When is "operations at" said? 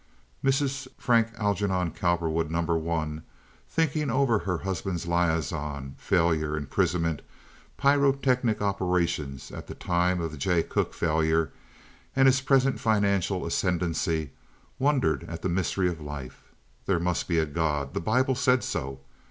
8.63-9.67